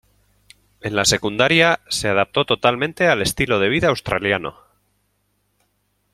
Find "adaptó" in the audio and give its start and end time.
2.09-2.43